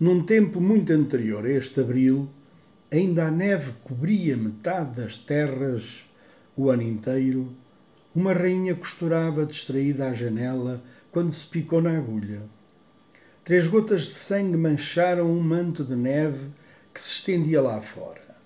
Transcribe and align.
Num 0.00 0.22
tempo 0.22 0.60
muito 0.60 0.92
anterior 0.92 1.44
a 1.44 1.50
este 1.50 1.80
abril, 1.80 2.28
ainda 2.88 3.26
a 3.26 3.30
neve 3.32 3.72
cobria 3.82 4.36
metade 4.36 5.00
das 5.00 5.16
terras 5.16 6.04
o 6.56 6.70
ano 6.70 6.82
inteiro, 6.82 7.52
uma 8.14 8.32
rainha 8.32 8.76
costurava 8.76 9.44
distraída 9.44 10.08
à 10.08 10.12
janela 10.12 10.80
quando 11.10 11.32
se 11.32 11.44
picou 11.46 11.82
na 11.82 11.96
agulha. 11.96 12.42
Três 13.44 13.66
gotas 13.66 14.02
de 14.02 14.14
sangue 14.14 14.56
mancharam 14.56 15.28
um 15.30 15.40
manto 15.40 15.82
de 15.82 15.96
neve 15.96 16.48
que 16.94 17.00
se 17.02 17.14
estendia 17.14 17.60
lá 17.60 17.80
fora. 17.80 18.36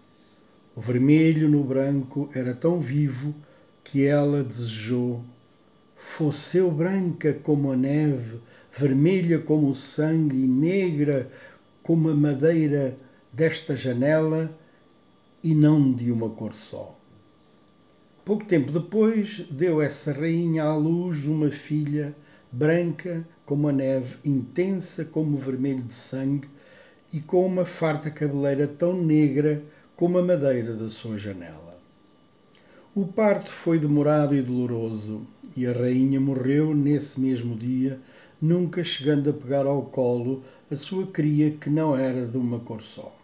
O 0.74 0.80
vermelho 0.80 1.50
no 1.50 1.62
branco 1.62 2.30
era 2.34 2.54
tão 2.54 2.80
vivo 2.80 3.34
que 3.84 4.06
ela 4.06 4.42
desejou 4.42 5.22
fosse 6.02 6.58
eu 6.58 6.70
branca 6.70 7.32
como 7.32 7.70
a 7.70 7.76
neve, 7.76 8.40
vermelha 8.72 9.38
como 9.38 9.68
o 9.68 9.74
sangue 9.74 10.36
e 10.36 10.46
negra 10.46 11.30
como 11.82 12.08
a 12.08 12.14
madeira 12.14 12.96
desta 13.32 13.76
janela 13.76 14.50
e 15.42 15.54
não 15.54 15.92
de 15.92 16.10
uma 16.10 16.30
cor 16.30 16.54
só. 16.54 16.98
Pouco 18.24 18.44
tempo 18.44 18.70
depois, 18.70 19.44
deu 19.50 19.82
essa 19.82 20.12
rainha 20.12 20.64
à 20.64 20.76
luz 20.76 21.26
uma 21.26 21.50
filha 21.50 22.14
branca 22.50 23.26
como 23.44 23.68
a 23.68 23.72
neve, 23.72 24.16
intensa 24.24 25.04
como 25.04 25.36
o 25.36 25.40
vermelho 25.40 25.82
de 25.82 25.94
sangue 25.94 26.48
e 27.12 27.20
com 27.20 27.44
uma 27.44 27.64
farta 27.64 28.10
cabeleira 28.10 28.66
tão 28.66 28.94
negra 28.94 29.62
como 29.96 30.18
a 30.18 30.22
madeira 30.22 30.74
da 30.74 30.88
sua 30.88 31.18
janela. 31.18 31.78
O 32.94 33.06
parto 33.06 33.50
foi 33.50 33.78
demorado 33.78 34.34
e 34.36 34.42
doloroso, 34.42 35.26
e 35.56 35.66
a 35.66 35.72
rainha 35.72 36.20
morreu 36.20 36.74
nesse 36.74 37.18
mesmo 37.18 37.56
dia, 37.56 37.98
nunca 38.42 38.82
chegando 38.82 39.30
a 39.30 39.32
pegar 39.32 39.66
ao 39.66 39.82
colo 39.82 40.42
a 40.68 40.76
sua 40.76 41.06
cria 41.06 41.52
que 41.52 41.70
não 41.70 41.96
era 41.96 42.26
de 42.26 42.36
uma 42.36 42.58
cor 42.58 42.82
só. 42.82 43.16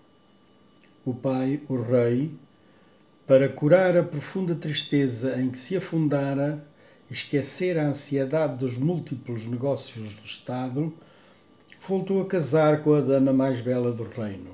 O 1.04 1.12
pai, 1.12 1.60
o 1.68 1.82
rei, 1.82 2.30
para 3.26 3.48
curar 3.48 3.96
a 3.96 4.04
profunda 4.04 4.54
tristeza 4.54 5.40
em 5.40 5.50
que 5.50 5.58
se 5.58 5.76
afundara 5.76 6.64
esquecer 7.10 7.76
a 7.76 7.88
ansiedade 7.88 8.58
dos 8.58 8.76
múltiplos 8.76 9.44
negócios 9.44 10.14
do 10.14 10.24
Estado, 10.24 10.94
voltou 11.88 12.22
a 12.22 12.26
casar 12.26 12.84
com 12.84 12.94
a 12.94 13.00
dama 13.00 13.32
mais 13.32 13.60
bela 13.60 13.90
do 13.90 14.04
reino. 14.04 14.52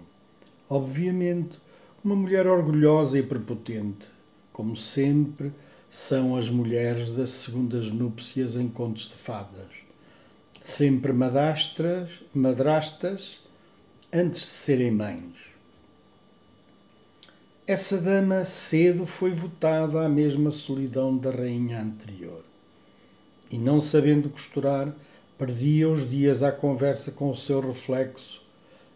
Obviamente, 0.70 1.58
uma 2.02 2.16
mulher 2.16 2.46
orgulhosa 2.46 3.18
e 3.18 3.22
prepotente, 3.22 4.06
como 4.50 4.76
sempre 4.76 5.52
são 5.90 6.36
as 6.36 6.48
mulheres 6.48 7.10
das 7.10 7.32
segundas 7.32 7.90
núpcias 7.90 8.56
em 8.56 8.68
contos 8.68 9.10
de 9.10 9.14
fadas. 9.14 9.83
Sempre 10.64 11.12
madrastras, 11.12 12.08
madrastas 12.34 13.38
antes 14.12 14.40
de 14.40 14.46
serem 14.46 14.90
mães. 14.90 15.34
Essa 17.66 17.98
dama 17.98 18.44
cedo 18.46 19.06
foi 19.06 19.32
votada 19.32 20.04
à 20.04 20.08
mesma 20.08 20.50
solidão 20.50 21.16
da 21.16 21.30
rainha 21.30 21.80
anterior. 21.80 22.42
E 23.50 23.58
não 23.58 23.80
sabendo 23.80 24.30
costurar, 24.30 24.92
perdia 25.38 25.88
os 25.88 26.08
dias 26.08 26.42
à 26.42 26.50
conversa 26.50 27.12
com 27.12 27.30
o 27.30 27.36
seu 27.36 27.60
reflexo, 27.60 28.42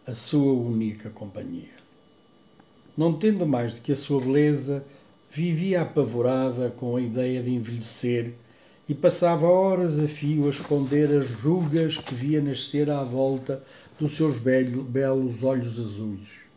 a 0.05 0.15
sua 0.15 0.51
única 0.51 1.09
companhia. 1.11 1.77
Não 2.97 3.13
tendo 3.13 3.45
mais 3.45 3.75
do 3.75 3.81
que 3.81 3.91
a 3.91 3.95
sua 3.95 4.19
beleza, 4.19 4.83
vivia 5.31 5.83
apavorada 5.83 6.71
com 6.71 6.95
a 6.95 7.01
ideia 7.01 7.41
de 7.41 7.51
envelhecer 7.51 8.33
e 8.89 8.93
passava 8.95 9.45
horas 9.47 9.99
a 9.99 10.07
fio 10.07 10.47
a 10.47 10.49
esconder 10.49 11.15
as 11.15 11.29
rugas 11.29 11.95
que 11.97 12.15
via 12.15 12.41
nascer 12.41 12.89
à 12.89 13.03
volta 13.03 13.63
dos 13.99 14.15
seus 14.15 14.37
belos 14.37 15.43
olhos 15.43 15.79
azuis 15.79 16.49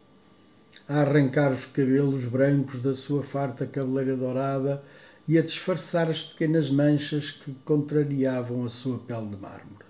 a 0.88 1.00
arrancar 1.00 1.52
os 1.52 1.64
cabelos 1.66 2.24
brancos 2.24 2.80
da 2.80 2.94
sua 2.94 3.22
farta 3.22 3.66
cabeleira 3.66 4.16
dourada 4.16 4.82
e 5.28 5.38
a 5.38 5.42
disfarçar 5.42 6.10
as 6.10 6.22
pequenas 6.22 6.68
manchas 6.68 7.30
que 7.30 7.54
contrariavam 7.64 8.64
a 8.64 8.68
sua 8.68 8.98
pele 8.98 9.28
de 9.28 9.36
mármore. 9.36 9.84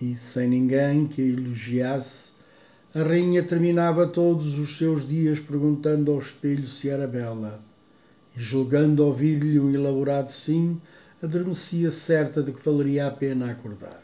E, 0.00 0.16
sem 0.16 0.48
ninguém 0.48 1.06
que 1.06 1.20
a 1.20 1.24
elogiasse, 1.24 2.30
a 2.94 3.02
rainha 3.02 3.42
terminava 3.42 4.06
todos 4.06 4.58
os 4.58 4.76
seus 4.76 5.06
dias 5.06 5.38
perguntando 5.38 6.10
ao 6.10 6.18
espelho 6.18 6.66
se 6.66 6.88
era 6.88 7.06
bela, 7.06 7.60
e 8.36 8.40
julgando 8.40 9.04
ouvir-lhe 9.04 9.60
um 9.60 9.72
elaborado 9.72 10.30
sim, 10.30 10.80
adormecia 11.22 11.90
certa 11.90 12.42
de 12.42 12.52
que 12.52 12.64
valeria 12.64 13.06
a 13.06 13.10
pena 13.10 13.50
acordar. 13.50 14.02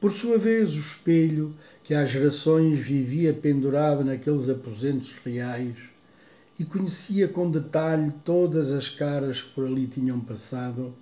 Por 0.00 0.12
sua 0.12 0.38
vez, 0.38 0.72
o 0.74 0.78
espelho 0.78 1.54
que 1.82 1.94
há 1.94 2.04
gerações 2.04 2.78
vivia 2.80 3.32
pendurado 3.32 4.04
naqueles 4.04 4.48
aposentos 4.48 5.12
reais 5.24 5.76
e 6.58 6.64
conhecia 6.64 7.28
com 7.28 7.50
detalhe 7.50 8.12
todas 8.24 8.70
as 8.70 8.88
caras 8.88 9.42
que 9.42 9.50
por 9.50 9.66
ali 9.66 9.86
tinham 9.86 10.20
passado, 10.20 10.94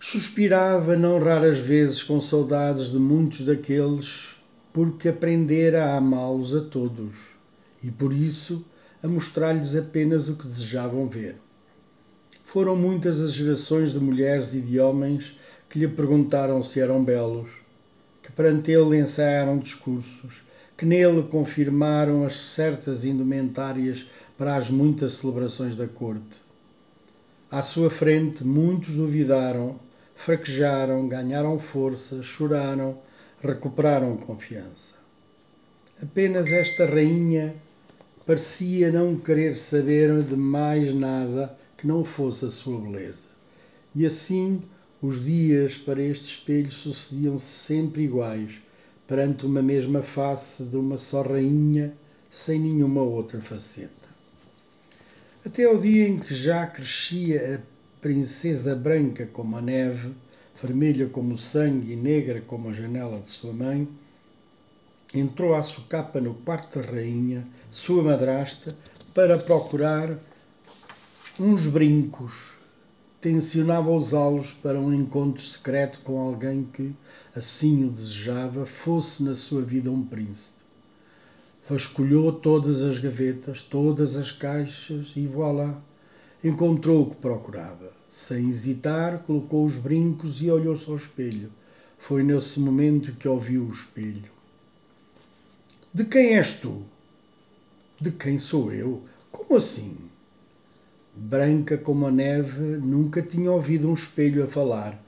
suspirava 0.00 0.96
não 0.96 1.18
raras 1.18 1.58
vezes 1.58 2.02
com 2.02 2.20
saudades 2.20 2.90
de 2.90 2.98
muitos 2.98 3.42
daqueles 3.42 4.34
porque 4.72 5.08
aprendera 5.08 5.86
a 5.86 5.96
amá-los 5.96 6.54
a 6.54 6.60
todos 6.60 7.14
e 7.82 7.90
por 7.90 8.12
isso 8.12 8.64
a 9.02 9.08
mostrar-lhes 9.08 9.74
apenas 9.74 10.28
o 10.28 10.36
que 10.36 10.46
desejavam 10.46 11.08
ver. 11.08 11.36
Foram 12.52 12.74
muitas 12.74 13.20
as 13.20 13.32
gerações 13.32 13.92
de 13.92 14.00
mulheres 14.00 14.54
e 14.54 14.60
de 14.60 14.80
homens 14.80 15.38
que 15.68 15.78
lhe 15.78 15.86
perguntaram 15.86 16.60
se 16.64 16.80
eram 16.80 17.04
belos 17.04 17.48
que 18.20 18.32
perante 18.32 18.72
ele 18.72 18.98
ensaiaram 18.98 19.56
discursos, 19.56 20.42
que 20.76 20.84
nele 20.84 21.22
confirmaram 21.30 22.26
as 22.26 22.34
certas 22.34 23.04
indumentárias 23.04 24.04
para 24.36 24.56
as 24.56 24.68
muitas 24.68 25.14
celebrações 25.14 25.76
da 25.76 25.86
corte. 25.86 26.40
À 27.48 27.62
sua 27.62 27.88
frente, 27.88 28.42
muitos 28.42 28.96
duvidaram, 28.96 29.78
fraquejaram, 30.16 31.06
ganharam 31.06 31.56
força, 31.56 32.20
choraram, 32.20 32.98
recuperaram 33.40 34.16
confiança. 34.16 34.92
Apenas 36.02 36.48
esta 36.48 36.84
rainha 36.84 37.54
parecia 38.26 38.90
não 38.90 39.14
querer 39.14 39.56
saber 39.56 40.20
de 40.24 40.34
mais 40.34 40.92
nada 40.92 41.59
que 41.80 41.86
não 41.86 42.04
fosse 42.04 42.44
a 42.44 42.50
sua 42.50 42.78
beleza. 42.78 43.24
E 43.94 44.04
assim 44.04 44.60
os 45.00 45.24
dias 45.24 45.76
para 45.76 46.02
este 46.02 46.26
espelho 46.26 46.70
sucediam-se 46.70 47.46
sempre 47.46 48.02
iguais, 48.02 48.52
perante 49.08 49.46
uma 49.46 49.62
mesma 49.62 50.02
face 50.02 50.62
de 50.62 50.76
uma 50.76 50.98
só 50.98 51.22
rainha, 51.22 51.94
sem 52.30 52.60
nenhuma 52.60 53.00
outra 53.00 53.40
faceta. 53.40 53.90
Até 55.44 55.64
ao 55.64 55.78
dia 55.78 56.06
em 56.06 56.18
que 56.18 56.34
já 56.34 56.66
crescia 56.66 57.56
a 57.56 58.02
princesa 58.02 58.76
branca 58.76 59.26
como 59.26 59.56
a 59.56 59.62
neve, 59.62 60.12
vermelha 60.62 61.08
como 61.08 61.34
o 61.34 61.38
sangue 61.38 61.94
e 61.94 61.96
negra 61.96 62.42
como 62.42 62.68
a 62.68 62.74
janela 62.74 63.20
de 63.20 63.30
sua 63.30 63.54
mãe, 63.54 63.88
entrou 65.14 65.54
à 65.54 65.62
socapa 65.62 66.20
no 66.20 66.34
quarto 66.34 66.78
da 66.78 66.86
rainha, 66.86 67.46
sua 67.70 68.02
madrasta, 68.02 68.76
para 69.14 69.38
procurar 69.38 70.18
uns 71.40 71.66
brincos 71.66 72.34
tencionava 73.18 73.90
usá-los 73.90 74.52
para 74.52 74.78
um 74.78 74.92
encontro 74.92 75.42
secreto 75.42 75.98
com 76.00 76.20
alguém 76.20 76.64
que, 76.64 76.94
assim 77.34 77.86
o 77.86 77.90
desejava, 77.90 78.66
fosse 78.66 79.22
na 79.22 79.34
sua 79.34 79.62
vida 79.62 79.90
um 79.90 80.04
príncipe. 80.04 80.58
Vasculhou 81.66 82.30
todas 82.30 82.82
as 82.82 82.98
gavetas, 82.98 83.62
todas 83.62 84.16
as 84.16 84.30
caixas 84.30 85.12
e 85.16 85.26
voilá, 85.26 85.80
encontrou 86.44 87.04
o 87.04 87.10
que 87.10 87.16
procurava. 87.16 87.90
Sem 88.10 88.50
hesitar, 88.50 89.20
colocou 89.20 89.64
os 89.64 89.76
brincos 89.76 90.42
e 90.42 90.50
olhou-se 90.50 90.90
ao 90.90 90.96
espelho. 90.96 91.50
Foi 91.98 92.22
nesse 92.22 92.60
momento 92.60 93.12
que 93.12 93.26
ouviu 93.26 93.62
o 93.62 93.72
espelho. 93.72 94.30
De 95.94 96.04
quem 96.04 96.36
és 96.36 96.52
tu? 96.52 96.82
De 97.98 98.10
quem 98.10 98.36
sou 98.36 98.70
eu? 98.74 99.02
Como 99.32 99.56
assim? 99.56 100.09
Branca 101.14 101.76
como 101.76 102.06
a 102.06 102.10
neve, 102.10 102.76
nunca 102.76 103.20
tinha 103.20 103.50
ouvido 103.50 103.88
um 103.88 103.94
espelho 103.94 104.44
a 104.44 104.46
falar, 104.46 105.00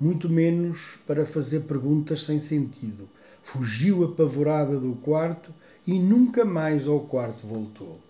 muito 0.00 0.28
menos 0.28 0.98
para 1.06 1.26
fazer 1.26 1.60
perguntas 1.60 2.24
sem 2.24 2.40
sentido. 2.40 3.08
Fugiu 3.42 4.04
apavorada 4.04 4.78
do 4.78 4.94
quarto 4.96 5.52
e 5.86 5.98
nunca 5.98 6.44
mais 6.44 6.88
ao 6.88 7.00
quarto 7.00 7.46
voltou. 7.46 8.00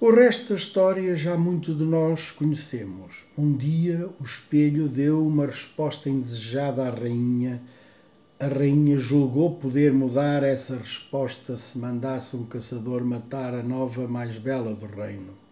O 0.00 0.10
resto 0.10 0.50
da 0.50 0.56
história 0.56 1.16
já 1.16 1.36
muito 1.36 1.74
de 1.74 1.84
nós 1.84 2.30
conhecemos. 2.30 3.24
Um 3.36 3.56
dia 3.56 4.08
o 4.20 4.24
espelho 4.24 4.88
deu 4.88 5.26
uma 5.26 5.46
resposta 5.46 6.08
indesejada 6.08 6.86
à 6.86 6.90
rainha. 6.90 7.60
A 8.38 8.46
rainha 8.46 8.96
julgou 8.98 9.56
poder 9.56 9.92
mudar 9.92 10.44
essa 10.44 10.76
resposta 10.76 11.56
se 11.56 11.76
mandasse 11.78 12.36
um 12.36 12.44
caçador 12.44 13.02
matar 13.04 13.54
a 13.54 13.62
nova 13.62 14.06
mais 14.06 14.38
bela 14.38 14.74
do 14.74 14.86
reino 14.86 15.47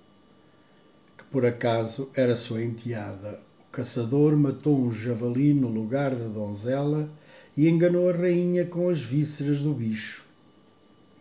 por 1.30 1.44
acaso 1.44 2.08
era 2.14 2.36
sua 2.36 2.62
enteada. 2.62 3.40
O 3.68 3.72
caçador 3.72 4.36
matou 4.36 4.78
um 4.78 4.92
javali 4.92 5.52
no 5.52 5.68
lugar 5.68 6.14
da 6.14 6.26
donzela 6.26 7.08
e 7.56 7.68
enganou 7.68 8.08
a 8.08 8.12
rainha 8.12 8.64
com 8.64 8.88
as 8.88 9.00
vísceras 9.00 9.58
do 9.58 9.72
bicho. 9.72 10.24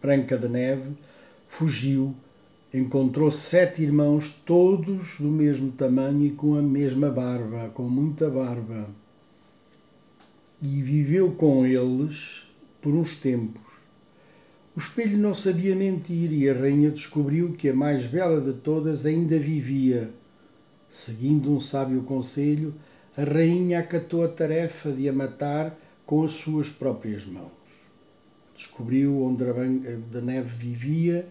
Branca 0.02 0.38
de 0.38 0.48
Neve 0.48 0.92
fugiu, 1.48 2.14
encontrou 2.74 3.32
sete 3.32 3.82
irmãos, 3.82 4.30
todos 4.46 5.18
do 5.18 5.30
mesmo 5.30 5.72
tamanho 5.72 6.26
e 6.26 6.32
com 6.32 6.56
a 6.56 6.62
mesma 6.62 7.10
barba, 7.10 7.70
com 7.74 7.84
muita 7.84 8.30
barba. 8.30 8.90
E 10.62 10.82
viveu 10.82 11.32
com 11.32 11.66
eles 11.66 12.44
por 12.82 12.94
uns 12.94 13.16
tempos. 13.18 13.75
O 14.76 14.80
espelho 14.82 15.18
não 15.18 15.34
sabia 15.34 15.74
mentir 15.74 16.34
e 16.34 16.50
a 16.50 16.54
rainha 16.54 16.92
descobriu 16.92 17.54
que 17.54 17.70
a 17.70 17.74
mais 17.74 18.06
bela 18.08 18.42
de 18.42 18.52
todas 18.60 19.06
ainda 19.06 19.40
vivia. 19.40 20.10
Seguindo 20.90 21.50
um 21.50 21.62
sábio 21.62 22.04
conselho, 22.04 22.74
a 23.16 23.24
rainha 23.24 23.80
acatou 23.80 24.26
a 24.26 24.28
tarefa 24.28 24.92
de 24.92 25.08
a 25.08 25.14
matar 25.14 25.80
com 26.06 26.26
as 26.26 26.34
suas 26.34 26.68
próprias 26.68 27.26
mãos. 27.26 27.52
Descobriu 28.54 29.24
onde 29.24 29.46
a 29.46 30.22
neve 30.22 30.58
vivia 30.58 31.26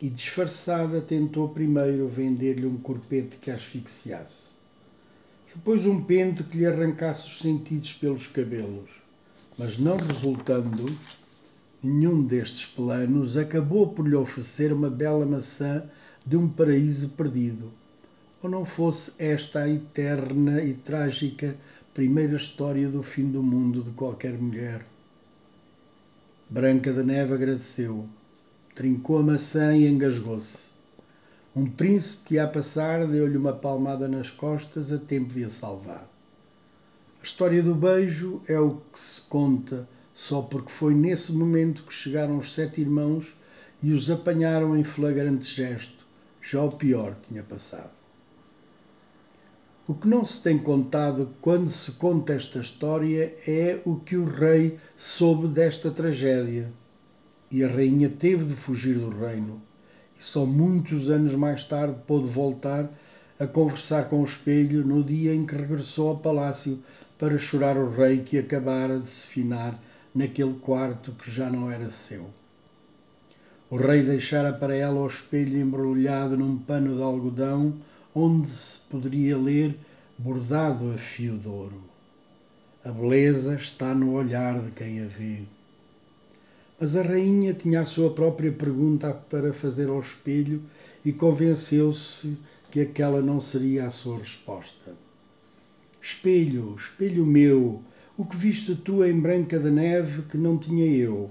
e, 0.00 0.08
disfarçada, 0.08 1.00
tentou 1.00 1.48
primeiro 1.50 2.08
vender-lhe 2.08 2.66
um 2.66 2.76
corpete 2.76 3.36
que 3.36 3.52
a 3.52 3.54
asfixiasse. 3.54 4.48
Depois 5.54 5.86
um 5.86 6.02
pente 6.02 6.42
que 6.42 6.58
lhe 6.58 6.66
arrancasse 6.66 7.28
os 7.28 7.38
sentidos 7.38 7.92
pelos 7.92 8.26
cabelos. 8.26 8.90
Mas 9.56 9.78
não 9.78 9.96
resultando 9.96 10.98
nenhum 11.84 12.22
destes 12.22 12.64
planos, 12.64 13.36
acabou 13.36 13.88
por 13.88 14.08
lhe 14.08 14.14
oferecer 14.14 14.72
uma 14.72 14.88
bela 14.88 15.26
maçã 15.26 15.84
de 16.24 16.36
um 16.36 16.48
paraíso 16.48 17.10
perdido. 17.10 17.70
Ou 18.42 18.48
não 18.48 18.64
fosse 18.64 19.12
esta 19.18 19.60
a 19.60 19.68
eterna 19.68 20.62
e 20.62 20.74
trágica 20.74 21.54
primeira 21.92 22.36
história 22.36 22.88
do 22.88 23.02
fim 23.02 23.30
do 23.30 23.42
mundo 23.42 23.82
de 23.82 23.90
qualquer 23.90 24.32
mulher? 24.32 24.84
Branca 26.48 26.92
de 26.92 27.02
Neve 27.02 27.34
agradeceu, 27.34 28.06
trincou 28.74 29.18
a 29.18 29.22
maçã 29.22 29.76
e 29.76 29.86
engasgou-se. 29.86 30.58
Um 31.54 31.66
príncipe 31.66 32.24
que 32.24 32.34
ia 32.34 32.48
passar 32.48 33.06
deu-lhe 33.06 33.36
uma 33.36 33.52
palmada 33.52 34.08
nas 34.08 34.28
costas 34.30 34.90
a 34.90 34.98
tempo 34.98 35.32
de 35.32 35.44
a 35.44 35.50
salvar. 35.50 36.08
A 37.20 37.24
história 37.24 37.62
do 37.62 37.74
beijo 37.74 38.42
é 38.48 38.58
o 38.58 38.80
que 38.92 38.98
se 38.98 39.20
conta 39.22 39.88
só 40.14 40.40
porque 40.40 40.70
foi 40.70 40.94
nesse 40.94 41.32
momento 41.32 41.82
que 41.82 41.92
chegaram 41.92 42.38
os 42.38 42.54
sete 42.54 42.80
irmãos 42.80 43.34
e 43.82 43.92
os 43.92 44.08
apanharam 44.08 44.78
em 44.78 44.84
flagrante 44.84 45.52
gesto. 45.52 46.06
Já 46.40 46.62
o 46.62 46.70
pior 46.70 47.16
tinha 47.26 47.42
passado. 47.42 47.90
O 49.88 49.92
que 49.92 50.06
não 50.06 50.24
se 50.24 50.42
tem 50.42 50.56
contado 50.56 51.28
quando 51.42 51.68
se 51.68 51.92
conta 51.92 52.32
esta 52.32 52.60
história 52.60 53.34
é 53.46 53.80
o 53.84 53.96
que 53.96 54.16
o 54.16 54.24
rei 54.24 54.78
soube 54.96 55.48
desta 55.48 55.90
tragédia. 55.90 56.70
E 57.50 57.62
a 57.62 57.68
rainha 57.68 58.08
teve 58.08 58.44
de 58.44 58.54
fugir 58.54 58.94
do 58.94 59.10
reino. 59.10 59.60
E 60.18 60.24
só 60.24 60.46
muitos 60.46 61.10
anos 61.10 61.34
mais 61.34 61.64
tarde 61.64 61.98
pôde 62.06 62.26
voltar 62.26 62.88
a 63.38 63.46
conversar 63.46 64.08
com 64.08 64.22
o 64.22 64.24
espelho 64.24 64.86
no 64.86 65.02
dia 65.02 65.34
em 65.34 65.44
que 65.44 65.56
regressou 65.56 66.08
ao 66.08 66.18
palácio 66.18 66.78
para 67.18 67.38
chorar 67.38 67.76
o 67.76 67.90
rei 67.90 68.22
que 68.22 68.38
acabara 68.38 68.98
de 68.98 69.10
se 69.10 69.26
finar 69.26 69.78
naquele 70.14 70.54
quarto 70.54 71.12
que 71.12 71.30
já 71.30 71.50
não 71.50 71.70
era 71.70 71.90
seu. 71.90 72.26
O 73.70 73.76
rei 73.76 74.02
deixara 74.02 74.52
para 74.52 74.76
ela 74.76 75.00
o 75.00 75.06
espelho 75.06 75.60
embrulhado 75.60 76.36
num 76.36 76.56
pano 76.56 76.96
de 76.96 77.02
algodão 77.02 77.74
onde 78.14 78.48
se 78.48 78.78
poderia 78.88 79.36
ler 79.36 79.74
bordado 80.16 80.92
a 80.92 80.96
fio 80.96 81.36
de 81.36 81.48
ouro. 81.48 81.82
A 82.84 82.90
beleza 82.90 83.54
está 83.56 83.94
no 83.94 84.12
olhar 84.12 84.60
de 84.60 84.70
quem 84.70 85.02
a 85.02 85.06
vê. 85.06 85.40
Mas 86.78 86.94
a 86.94 87.02
rainha 87.02 87.54
tinha 87.54 87.80
a 87.80 87.86
sua 87.86 88.10
própria 88.10 88.52
pergunta 88.52 89.12
para 89.12 89.52
fazer 89.52 89.88
ao 89.88 90.00
espelho 90.00 90.62
e 91.04 91.12
convenceu-se 91.12 92.36
que 92.70 92.80
aquela 92.80 93.20
não 93.20 93.40
seria 93.40 93.86
a 93.86 93.90
sua 93.90 94.18
resposta. 94.18 94.92
Espelho, 96.02 96.76
espelho 96.76 97.24
meu, 97.24 97.82
o 98.16 98.24
que 98.24 98.36
viste 98.36 98.76
tu 98.76 99.04
em 99.04 99.18
Branca 99.18 99.58
da 99.58 99.70
Neve 99.70 100.22
que 100.22 100.38
não 100.38 100.56
tinha 100.56 100.86
eu? 100.86 101.30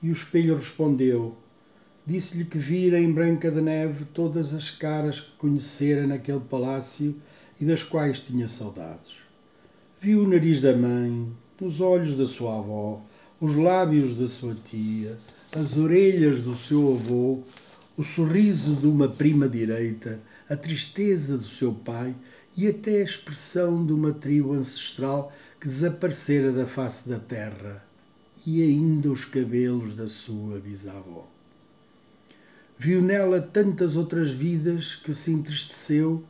E 0.00 0.08
o 0.10 0.12
espelho 0.12 0.54
respondeu: 0.54 1.34
Disse-lhe 2.06 2.44
que 2.44 2.58
vira 2.58 3.00
em 3.00 3.12
Branca 3.12 3.50
da 3.50 3.60
Neve 3.60 4.04
todas 4.04 4.54
as 4.54 4.70
caras 4.70 5.18
que 5.18 5.32
conhecera 5.38 6.06
naquele 6.06 6.38
palácio 6.38 7.16
e 7.60 7.64
das 7.64 7.82
quais 7.82 8.20
tinha 8.20 8.48
saudades. 8.48 9.14
Viu 10.00 10.22
o 10.22 10.28
nariz 10.28 10.60
da 10.60 10.76
mãe, 10.76 11.26
os 11.60 11.80
olhos 11.80 12.16
da 12.16 12.28
sua 12.28 12.58
avó, 12.58 13.02
os 13.40 13.56
lábios 13.56 14.14
da 14.14 14.28
sua 14.28 14.54
tia, 14.54 15.18
as 15.52 15.76
orelhas 15.76 16.40
do 16.40 16.56
seu 16.56 16.94
avô, 16.94 17.40
o 17.96 18.04
sorriso 18.04 18.76
de 18.76 18.86
uma 18.86 19.08
prima 19.08 19.48
direita, 19.48 20.20
a 20.48 20.54
tristeza 20.54 21.36
do 21.36 21.44
seu 21.44 21.72
pai 21.72 22.14
e 22.56 22.68
até 22.68 23.00
a 23.00 23.04
expressão 23.04 23.84
de 23.84 23.92
uma 23.92 24.12
tribo 24.12 24.54
ancestral 24.54 25.32
que 25.60 25.68
desaparecera 25.68 26.52
da 26.52 26.66
face 26.66 27.08
da 27.08 27.18
terra, 27.18 27.84
e 28.46 28.62
ainda 28.62 29.10
os 29.10 29.24
cabelos 29.24 29.94
da 29.94 30.08
sua 30.08 30.58
bisavó. 30.58 31.26
Viu 32.78 33.02
nela 33.02 33.40
tantas 33.40 33.96
outras 33.96 34.30
vidas 34.30 34.94
que 34.96 35.14
se 35.14 35.32
entristeceu 35.32 36.22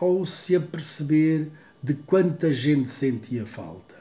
ao 0.00 0.24
se 0.26 0.54
aperceber 0.54 1.48
de 1.82 1.94
quanta 1.94 2.52
gente 2.52 2.90
sentia 2.90 3.44
falta. 3.44 3.94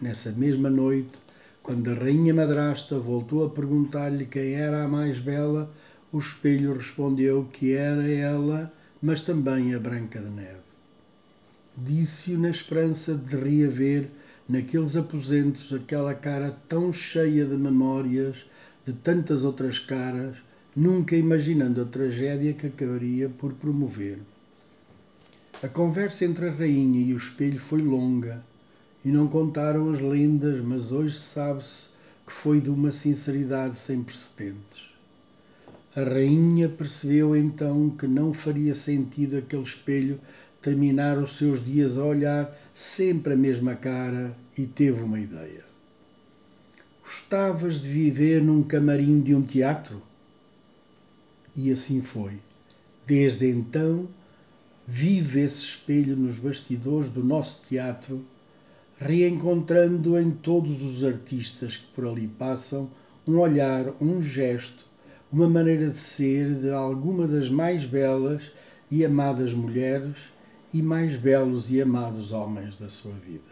Nessa 0.00 0.32
mesma 0.32 0.68
noite, 0.68 1.18
quando 1.62 1.90
a 1.90 1.94
rainha 1.94 2.34
madrasta 2.34 2.98
voltou 2.98 3.44
a 3.44 3.50
perguntar-lhe 3.50 4.26
quem 4.26 4.54
era 4.54 4.84
a 4.84 4.88
mais 4.88 5.18
bela, 5.18 5.70
o 6.12 6.18
espelho 6.18 6.74
respondeu 6.74 7.48
que 7.52 7.72
era 7.72 8.10
ela, 8.10 8.72
mas 9.02 9.20
também 9.20 9.74
a 9.74 9.78
Branca 9.78 10.20
de 10.20 10.28
Neve. 10.28 10.60
Disse-o 11.76 12.38
na 12.38 12.50
esperança 12.50 13.14
de 13.14 13.36
reaver 13.36 14.08
naqueles 14.48 14.96
aposentos 14.96 15.72
aquela 15.72 16.14
cara 16.14 16.56
tão 16.68 16.92
cheia 16.92 17.46
de 17.46 17.56
memórias 17.56 18.36
de 18.86 18.92
tantas 18.92 19.44
outras 19.44 19.78
caras, 19.78 20.36
nunca 20.74 21.14
imaginando 21.14 21.82
a 21.82 21.84
tragédia 21.84 22.52
que 22.52 22.66
acabaria 22.66 23.28
por 23.28 23.52
promover. 23.54 24.18
A 25.62 25.68
conversa 25.68 26.24
entre 26.24 26.48
a 26.48 26.52
rainha 26.52 27.00
e 27.00 27.14
o 27.14 27.18
espelho 27.18 27.60
foi 27.60 27.82
longa 27.82 28.42
e 29.04 29.08
não 29.08 29.28
contaram 29.28 29.92
as 29.92 30.00
lendas, 30.00 30.60
mas 30.64 30.90
hoje 30.90 31.18
sabe-se 31.18 31.88
que 32.26 32.32
foi 32.32 32.60
de 32.60 32.70
uma 32.70 32.92
sinceridade 32.92 33.78
sem 33.78 34.02
precedentes. 34.02 34.89
A 35.94 36.02
rainha 36.04 36.68
percebeu 36.68 37.34
então 37.34 37.90
que 37.90 38.06
não 38.06 38.32
faria 38.32 38.76
sentido 38.76 39.36
aquele 39.38 39.64
espelho 39.64 40.20
terminar 40.62 41.18
os 41.18 41.36
seus 41.36 41.64
dias 41.64 41.98
a 41.98 42.04
olhar 42.04 42.56
sempre 42.72 43.32
a 43.32 43.36
mesma 43.36 43.74
cara 43.74 44.36
e 44.56 44.66
teve 44.66 45.02
uma 45.02 45.18
ideia. 45.18 45.64
Gostavas 47.02 47.80
de 47.80 47.88
viver 47.88 48.40
num 48.40 48.62
camarim 48.62 49.20
de 49.20 49.34
um 49.34 49.42
teatro? 49.42 50.00
E 51.56 51.72
assim 51.72 52.00
foi. 52.00 52.34
Desde 53.04 53.50
então, 53.50 54.08
vive 54.86 55.40
esse 55.40 55.64
espelho 55.64 56.16
nos 56.16 56.38
bastidores 56.38 57.10
do 57.10 57.24
nosso 57.24 57.62
teatro, 57.68 58.24
reencontrando 58.96 60.16
em 60.16 60.30
todos 60.30 60.82
os 60.82 61.02
artistas 61.02 61.76
que 61.76 61.86
por 61.96 62.06
ali 62.06 62.28
passam 62.28 62.88
um 63.26 63.38
olhar, 63.38 63.92
um 64.00 64.22
gesto, 64.22 64.84
uma 65.32 65.48
maneira 65.48 65.90
de 65.90 65.98
ser 65.98 66.54
de 66.54 66.70
alguma 66.70 67.26
das 67.26 67.48
mais 67.48 67.84
belas 67.84 68.50
e 68.90 69.04
amadas 69.04 69.52
mulheres 69.52 70.16
e 70.72 70.82
mais 70.82 71.16
belos 71.16 71.70
e 71.70 71.80
amados 71.80 72.32
homens 72.32 72.76
da 72.76 72.88
sua 72.88 73.12
vida. 73.12 73.49